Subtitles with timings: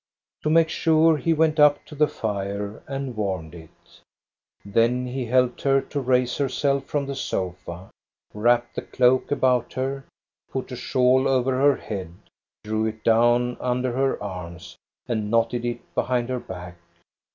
[0.41, 3.69] To make sure, he went up to the fire and warmed it.
[4.65, 7.91] Then he helped her to raise herself from the sofa,
[8.33, 10.05] wrapped the cloak about her,
[10.51, 12.15] put a shawl over her head,
[12.63, 14.75] drew it down under her arms,
[15.07, 16.77] and knotted it behind her back.